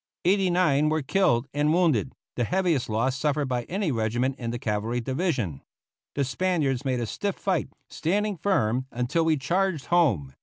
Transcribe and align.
Eighty 0.25 0.49
nine 0.49 0.89
were 0.89 1.03
killed 1.03 1.47
and 1.53 1.71
wounded: 1.71 2.13
the 2.35 2.43
heaviest 2.43 2.89
loss 2.89 3.15
suffered 3.15 3.47
by 3.47 3.65
any 3.65 3.91
regiment 3.91 4.35
in 4.39 4.49
the 4.49 4.57
cavalry 4.57 4.99
division. 4.99 5.61
The 6.15 6.23
Spaniards 6.25 6.83
made 6.83 6.99
a 6.99 7.05
stiff 7.05 7.35
fight, 7.35 7.69
standing 7.87 8.35
firm 8.35 8.87
until 8.91 9.23
we 9.25 9.37
charged 9.37 9.85
home. 9.93 10.33